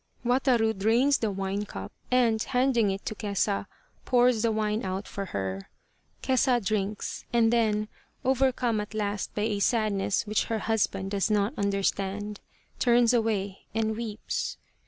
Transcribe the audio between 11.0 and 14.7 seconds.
does not understand, turns away and weeps.